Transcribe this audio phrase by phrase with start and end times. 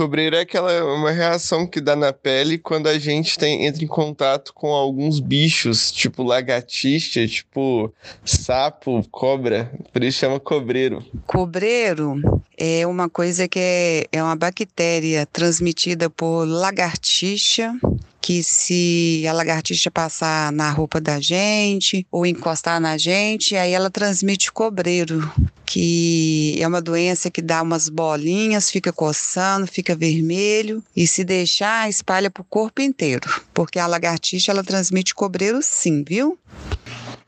[0.00, 3.86] Cobreiro é aquela uma reação que dá na pele quando a gente tem, entra em
[3.86, 7.92] contato com alguns bichos, tipo lagartixa, tipo
[8.24, 9.70] sapo, cobra.
[9.92, 11.04] Por isso chama cobreiro.
[11.26, 12.14] Cobreiro
[12.56, 17.74] é uma coisa que é, é uma bactéria transmitida por lagartixa
[18.20, 23.90] que se a lagartixa passar na roupa da gente ou encostar na gente, aí ela
[23.90, 25.30] transmite cobreiro,
[25.64, 31.88] que é uma doença que dá umas bolinhas, fica coçando, fica vermelho e se deixar
[31.88, 36.38] espalha para o corpo inteiro, porque a lagartixa ela transmite cobreiro sim, viu?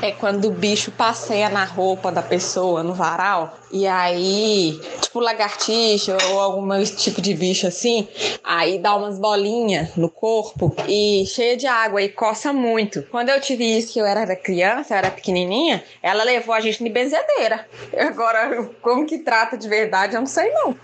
[0.00, 4.80] É quando o bicho passeia na roupa da pessoa, no varal, e aí,
[5.18, 8.06] tipo lagartixa ou algum tipo de bicho assim,
[8.42, 13.02] aí dá umas bolinhas no corpo e cheia de água e coça muito.
[13.10, 16.82] Quando eu tive isso, que eu era criança, eu era pequenininha, ela levou a gente
[16.82, 17.66] de benzedeira.
[17.98, 20.76] Agora, como que trata de verdade, eu não sei não.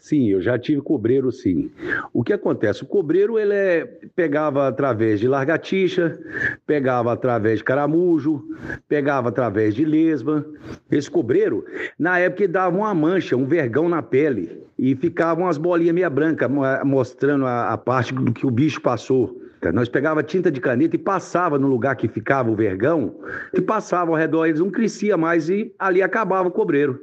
[0.00, 1.70] Sim, eu já tive cobreiro, sim.
[2.12, 2.82] O que acontece?
[2.82, 3.84] O cobreiro, ele é,
[4.16, 6.18] pegava através de largatixa,
[6.66, 8.42] pegava através de caramujo,
[8.88, 10.44] pegava através de lesma.
[10.90, 11.64] Esse cobreiro,
[11.98, 14.62] na época, dava uma mancha, um vergão na pele.
[14.78, 16.48] E ficavam as bolinhas meia branca,
[16.84, 19.42] mostrando a, a parte do que o bicho passou.
[19.70, 23.14] Nós pegava tinta de caneta e passava no lugar que ficava o vergão,
[23.54, 26.98] e passava ao redor, eles não crescia mais e ali acabava o cobreiro.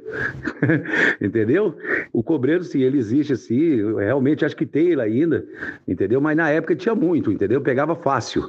[1.20, 1.74] entendeu?
[2.12, 5.46] O cobreiro, sim, ele existe assim, realmente acho que tem ele ainda,
[5.88, 6.20] entendeu?
[6.20, 7.60] Mas na época tinha muito, entendeu?
[7.62, 8.42] Pegava fácil,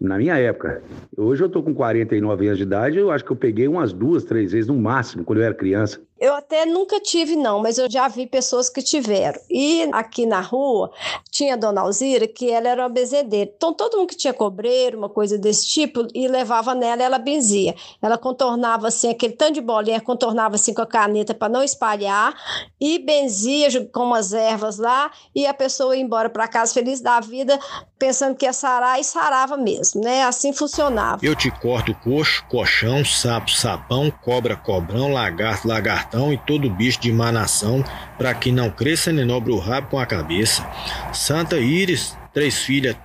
[0.00, 0.82] na minha época.
[1.16, 4.24] Hoje eu tô com 49 anos de idade, eu acho que eu peguei umas duas,
[4.24, 6.00] três vezes no máximo, quando eu era criança.
[6.20, 9.40] Eu até nunca tive, não, mas eu já vi pessoas que tiveram.
[9.48, 10.90] E aqui na rua
[11.30, 13.50] tinha a dona Alzira, que ela era uma bezedeira.
[13.56, 17.74] Então, todo mundo que tinha cobreiro, uma coisa desse tipo, e levava nela, ela benzia.
[18.02, 22.34] Ela contornava assim, aquele tanto de bolinha, contornava assim com a caneta para não espalhar,
[22.80, 27.20] e benzia com umas ervas lá, e a pessoa ia embora para casa feliz da
[27.20, 27.58] vida,
[27.98, 30.24] pensando que ia sarar, e sarava mesmo, né?
[30.24, 31.24] Assim funcionava.
[31.24, 37.12] Eu te corto coxo, colchão, sapo, sapão, cobra, cobrão, lagarto, lagarto e todo bicho de
[37.12, 37.84] má nação,
[38.16, 40.66] para que não cresça nem nobre o rabo com a cabeça.
[41.12, 42.96] Santa Íris, três filhas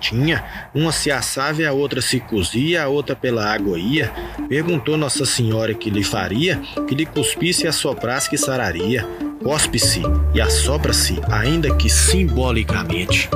[0.00, 0.44] tinha,
[0.74, 4.12] uma se assava e a outra se cozia, a outra pela água ia.
[4.48, 9.06] Perguntou Nossa Senhora que lhe faria, que lhe cuspisse e assoprasse que sararia.
[9.42, 10.02] Cospe-se
[10.34, 13.28] e assopra-se, ainda que simbolicamente.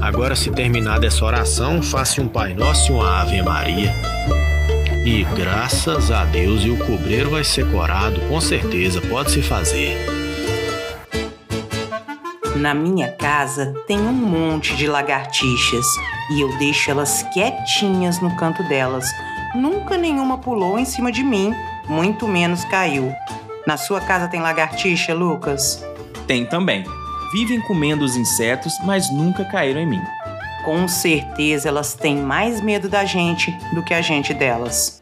[0.00, 3.92] Agora, se terminada essa oração, faça um Pai Nosso e uma Ave Maria.
[5.06, 9.96] E graças a Deus, e o cobreiro vai ser corado, com certeza, pode se fazer.
[12.56, 15.86] Na minha casa tem um monte de lagartixas
[16.32, 19.06] e eu deixo elas quietinhas no canto delas.
[19.54, 21.54] Nunca nenhuma pulou em cima de mim,
[21.88, 23.14] muito menos caiu.
[23.64, 25.86] Na sua casa tem lagartixa, Lucas?
[26.26, 26.82] Tem também.
[27.32, 30.02] Vivem comendo os insetos, mas nunca caíram em mim
[30.66, 35.00] com certeza elas têm mais medo da gente do que a gente delas.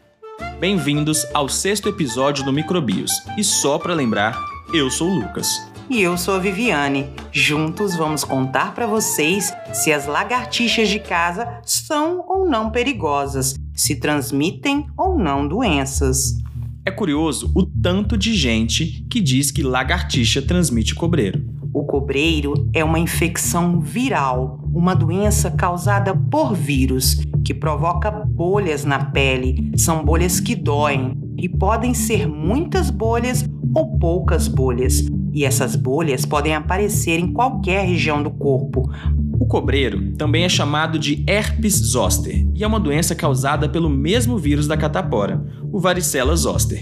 [0.59, 3.11] Bem-vindos ao sexto episódio do Microbios.
[3.35, 4.39] E só para lembrar,
[4.71, 5.67] eu sou o Lucas.
[5.89, 7.09] E eu sou a Viviane.
[7.31, 13.95] Juntos vamos contar para vocês se as lagartixas de casa são ou não perigosas, se
[13.95, 16.37] transmitem ou não doenças.
[16.85, 21.43] É curioso o tanto de gente que diz que lagartixa transmite cobreiro.
[21.75, 29.03] O cobreiro é uma infecção viral, uma doença causada por vírus que provoca bolhas na
[29.03, 29.73] pele.
[29.75, 33.43] São bolhas que doem e podem ser muitas bolhas
[33.75, 35.05] ou poucas bolhas.
[35.33, 38.89] E essas bolhas podem aparecer em qualquer região do corpo.
[39.37, 44.37] O cobreiro também é chamado de herpes zoster e é uma doença causada pelo mesmo
[44.37, 46.81] vírus da catapora, o varicela zoster.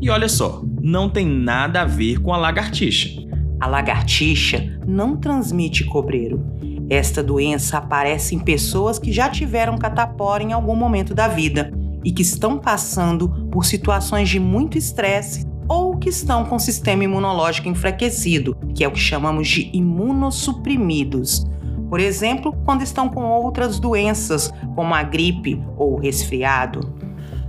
[0.00, 3.23] E olha só, não tem nada a ver com a lagartixa.
[3.60, 6.44] A lagartixa não transmite cobreiro.
[6.90, 11.72] Esta doença aparece em pessoas que já tiveram catapora em algum momento da vida
[12.04, 17.04] e que estão passando por situações de muito estresse ou que estão com o sistema
[17.04, 21.46] imunológico enfraquecido, que é o que chamamos de imunossuprimidos.
[21.88, 26.92] Por exemplo, quando estão com outras doenças, como a gripe ou o resfriado.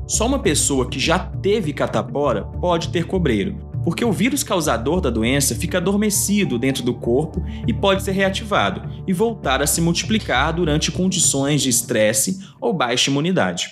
[0.07, 5.11] Só uma pessoa que já teve catapora pode ter cobreiro, porque o vírus causador da
[5.11, 10.51] doença fica adormecido dentro do corpo e pode ser reativado e voltar a se multiplicar
[10.51, 13.69] durante condições de estresse ou baixa imunidade.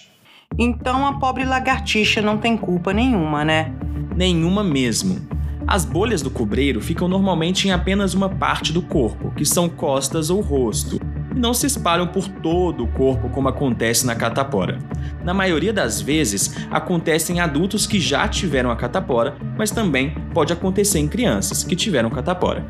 [0.57, 3.73] Então a pobre lagartixa não tem culpa nenhuma, né?
[4.15, 5.19] Nenhuma mesmo.
[5.65, 10.29] As bolhas do cobreiro ficam normalmente em apenas uma parte do corpo, que são costas
[10.29, 10.99] ou rosto,
[11.35, 14.79] não se espalham por todo o corpo como acontece na catapora.
[15.23, 20.53] Na maioria das vezes, acontece em adultos que já tiveram a catapora, mas também pode
[20.53, 22.65] acontecer em crianças que tiveram catapora.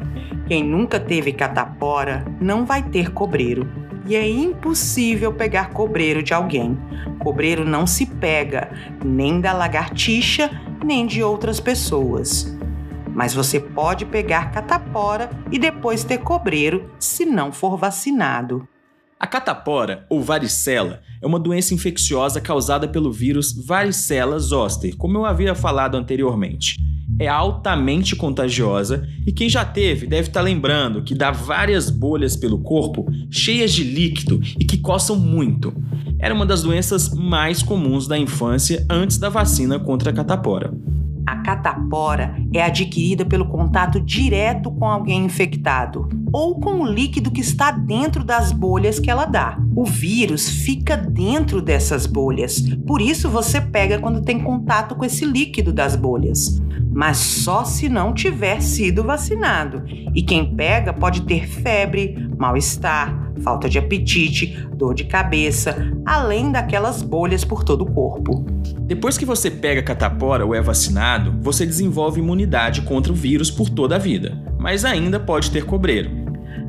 [0.48, 3.68] Quem nunca teve catapora não vai ter cobreiro.
[4.06, 6.78] E é impossível pegar cobreiro de alguém.
[7.20, 8.70] Cobreiro não se pega,
[9.04, 10.50] nem da lagartixa,
[10.84, 12.54] nem de outras pessoas.
[13.14, 18.68] Mas você pode pegar catapora e depois ter cobreiro se não for vacinado.
[19.20, 25.26] A catapora, ou varicela, é uma doença infecciosa causada pelo vírus varicela zoster, como eu
[25.26, 26.78] havia falado anteriormente.
[27.18, 32.60] É altamente contagiosa e quem já teve deve estar lembrando que dá várias bolhas pelo
[32.60, 35.74] corpo, cheias de líquido e que coçam muito.
[36.20, 40.74] Era uma das doenças mais comuns da infância antes da vacina contra a catapora.
[41.34, 47.42] A catapora é adquirida pelo contato direto com alguém infectado ou com o líquido que
[47.42, 49.58] está dentro das bolhas que ela dá.
[49.76, 55.26] O vírus fica dentro dessas bolhas, por isso você pega quando tem contato com esse
[55.26, 56.62] líquido das bolhas.
[56.92, 59.82] Mas só se não tiver sido vacinado.
[60.14, 65.76] E quem pega pode ter febre, mal-estar, falta de apetite, dor de cabeça,
[66.06, 68.46] além daquelas bolhas por todo o corpo.
[68.82, 73.70] Depois que você pega catapora ou é vacinado, você desenvolve imunidade contra o vírus por
[73.70, 76.24] toda a vida, mas ainda pode ter cobreiro.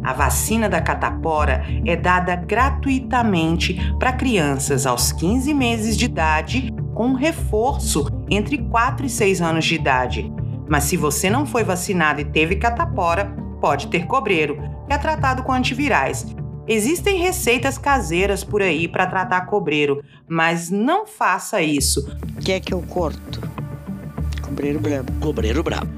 [0.04, 7.06] A vacina da catapora é dada gratuitamente para crianças aos 15 meses de idade, com
[7.06, 10.30] um reforço entre 4 e 6 anos de idade.
[10.68, 15.42] Mas se você não foi vacinado e teve catapora, pode ter cobreiro, que é tratado
[15.42, 16.26] com antivirais.
[16.66, 22.11] Existem receitas caseiras por aí para tratar cobreiro, mas não faça isso.
[22.43, 23.40] Quer que eu corto?
[24.40, 25.12] Cobreiro brabo.
[25.20, 25.90] Cobreiro brabo.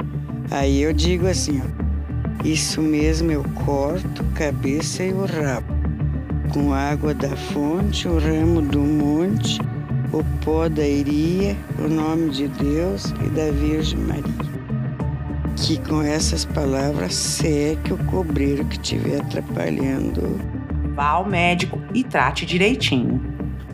[0.50, 2.44] Aí eu digo assim, ó.
[2.44, 5.74] Isso mesmo, eu corto cabeça e o rabo.
[6.52, 9.60] Com água da fonte, o ramo do monte,
[10.12, 14.45] o pó da iria, o nome de Deus e da Virgem Maria
[15.56, 20.38] que com essas palavras seque o cobreiro que estiver atrapalhando.
[20.94, 23.20] Vá ao médico e trate direitinho.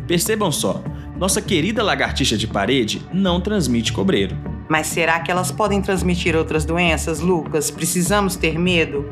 [0.07, 0.83] Percebam só,
[1.19, 4.37] nossa querida lagartixa de parede não transmite cobreiro.
[4.69, 7.71] Mas será que elas podem transmitir outras doenças, Lucas?
[7.71, 9.05] Precisamos ter medo?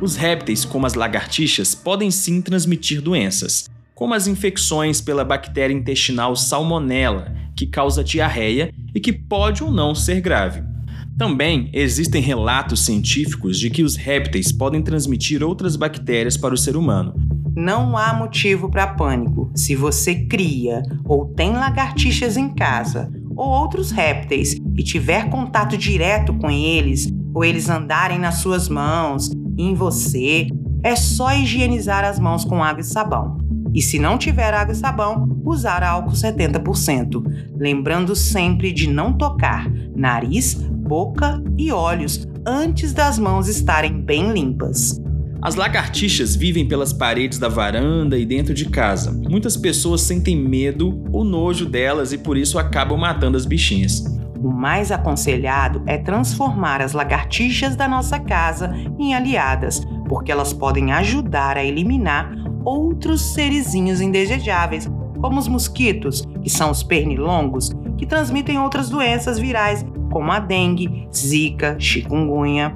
[0.00, 6.34] Os répteis, como as lagartixas, podem sim transmitir doenças, como as infecções pela bactéria intestinal
[6.34, 10.75] Salmonella, que causa diarreia e que pode ou não ser grave.
[11.18, 16.76] Também existem relatos científicos de que os répteis podem transmitir outras bactérias para o ser
[16.76, 17.14] humano.
[17.56, 19.50] Não há motivo para pânico.
[19.54, 26.34] Se você cria ou tem lagartixas em casa ou outros répteis e tiver contato direto
[26.34, 30.48] com eles, ou eles andarem nas suas mãos, em você,
[30.82, 33.38] é só higienizar as mãos com água e sabão.
[33.72, 37.22] E se não tiver água e sabão, usar álcool 70%.
[37.56, 45.00] Lembrando sempre de não tocar nariz, boca e olhos antes das mãos estarem bem limpas.
[45.42, 49.12] As lagartixas vivem pelas paredes da varanda e dentro de casa.
[49.28, 54.04] Muitas pessoas sentem medo ou nojo delas e por isso acabam matando as bichinhas.
[54.40, 60.92] O mais aconselhado é transformar as lagartixas da nossa casa em aliadas, porque elas podem
[60.92, 62.32] ajudar a eliminar
[62.64, 64.88] outros serizinhos indesejáveis,
[65.20, 71.08] como os mosquitos, que são os pernilongos, que transmitem outras doenças virais como a dengue,
[71.14, 72.74] zika, chikungunya.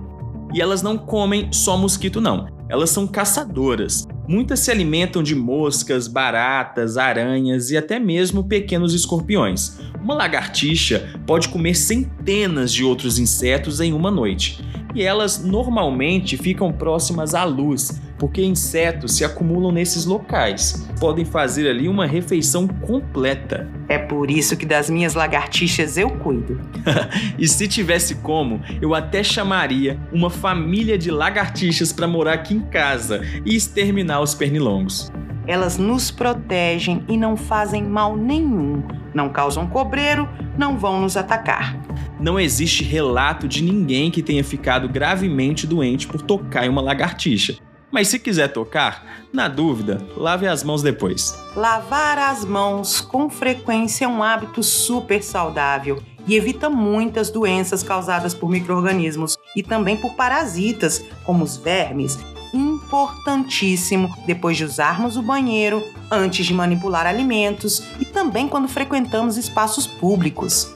[0.53, 2.49] E elas não comem só mosquito, não.
[2.69, 4.07] Elas são caçadoras.
[4.29, 9.81] Muitas se alimentam de moscas, baratas, aranhas e até mesmo pequenos escorpiões.
[10.01, 14.65] Uma lagartixa pode comer centenas de outros insetos em uma noite.
[14.95, 20.87] E elas normalmente ficam próximas à luz, porque insetos se acumulam nesses locais.
[21.01, 23.67] Podem fazer ali uma refeição completa.
[23.89, 26.61] É por isso que das minhas lagartixas eu cuido.
[27.39, 32.61] e se tivesse como, eu até chamaria uma família de lagartixas para morar aqui em
[32.61, 35.11] casa e exterminar os pernilongos.
[35.47, 38.83] Elas nos protegem e não fazem mal nenhum.
[39.15, 41.75] Não causam cobreiro, não vão nos atacar.
[42.21, 47.57] Não existe relato de ninguém que tenha ficado gravemente doente por tocar em uma lagartixa.
[47.91, 51.37] Mas se quiser tocar, na dúvida, lave as mãos depois.
[51.57, 58.33] Lavar as mãos com frequência é um hábito super saudável e evita muitas doenças causadas
[58.33, 62.19] por micro-organismos e também por parasitas, como os vermes.
[62.55, 69.87] Importantíssimo depois de usarmos o banheiro, antes de manipular alimentos e também quando frequentamos espaços
[69.87, 70.75] públicos.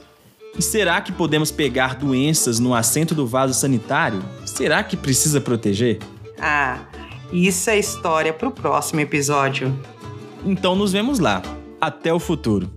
[0.57, 4.23] E será que podemos pegar doenças no assento do vaso sanitário?
[4.45, 5.99] Será que precisa proteger?
[6.39, 6.79] Ah,
[7.31, 9.77] isso é história para o próximo episódio.
[10.45, 11.41] Então nos vemos lá.
[11.81, 12.69] Até o futuro.